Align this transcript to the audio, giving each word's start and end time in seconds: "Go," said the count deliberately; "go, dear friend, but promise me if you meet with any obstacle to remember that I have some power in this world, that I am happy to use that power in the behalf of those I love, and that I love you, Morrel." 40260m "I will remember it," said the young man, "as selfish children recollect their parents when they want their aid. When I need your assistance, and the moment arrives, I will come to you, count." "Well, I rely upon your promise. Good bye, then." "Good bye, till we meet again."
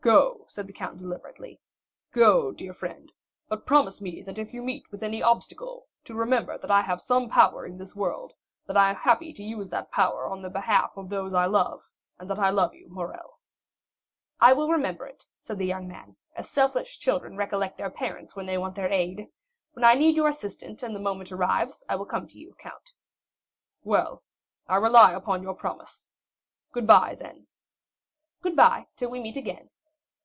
"Go," 0.00 0.44
said 0.46 0.68
the 0.68 0.72
count 0.72 0.96
deliberately; 0.98 1.60
"go, 2.12 2.52
dear 2.52 2.72
friend, 2.72 3.10
but 3.48 3.66
promise 3.66 4.00
me 4.00 4.22
if 4.24 4.54
you 4.54 4.62
meet 4.62 4.84
with 4.92 5.02
any 5.02 5.20
obstacle 5.24 5.88
to 6.04 6.14
remember 6.14 6.56
that 6.56 6.70
I 6.70 6.82
have 6.82 7.02
some 7.02 7.28
power 7.28 7.66
in 7.66 7.76
this 7.78 7.96
world, 7.96 8.32
that 8.68 8.76
I 8.76 8.90
am 8.90 8.96
happy 8.96 9.32
to 9.32 9.42
use 9.42 9.68
that 9.70 9.90
power 9.90 10.32
in 10.32 10.40
the 10.40 10.50
behalf 10.50 10.92
of 10.96 11.08
those 11.08 11.34
I 11.34 11.46
love, 11.46 11.82
and 12.16 12.30
that 12.30 12.38
I 12.38 12.48
love 12.48 12.74
you, 12.74 12.88
Morrel." 12.88 13.40
40260m 14.40 14.46
"I 14.46 14.52
will 14.52 14.70
remember 14.70 15.04
it," 15.04 15.26
said 15.40 15.58
the 15.58 15.66
young 15.66 15.88
man, 15.88 16.16
"as 16.36 16.48
selfish 16.48 17.00
children 17.00 17.36
recollect 17.36 17.76
their 17.76 17.90
parents 17.90 18.36
when 18.36 18.46
they 18.46 18.56
want 18.56 18.76
their 18.76 18.90
aid. 18.92 19.26
When 19.72 19.84
I 19.84 19.94
need 19.94 20.14
your 20.14 20.28
assistance, 20.28 20.84
and 20.84 20.94
the 20.94 21.00
moment 21.00 21.32
arrives, 21.32 21.82
I 21.88 21.96
will 21.96 22.06
come 22.06 22.28
to 22.28 22.38
you, 22.38 22.54
count." 22.60 22.92
"Well, 23.82 24.22
I 24.68 24.76
rely 24.76 25.12
upon 25.12 25.42
your 25.42 25.54
promise. 25.54 26.12
Good 26.70 26.86
bye, 26.86 27.16
then." 27.18 27.48
"Good 28.42 28.54
bye, 28.56 28.86
till 28.96 29.10
we 29.10 29.18
meet 29.18 29.36
again." 29.36 29.70